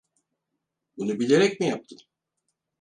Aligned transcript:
Bunu 0.97 1.19
bilerek 1.19 1.59
mi 1.59 1.65
yaptın? 1.67 1.97